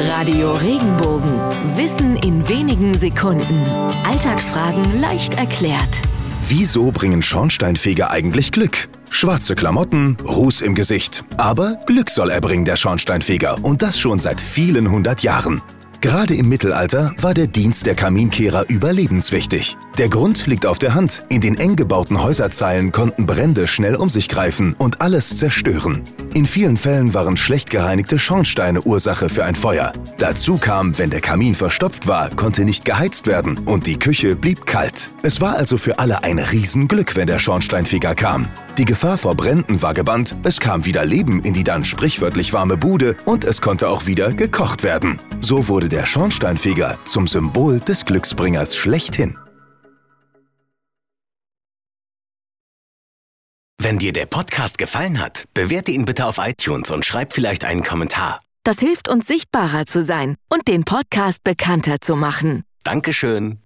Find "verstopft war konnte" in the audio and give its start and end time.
31.56-32.64